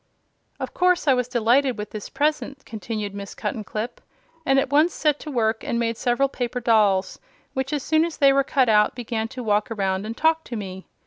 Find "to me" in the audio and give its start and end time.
10.45-10.87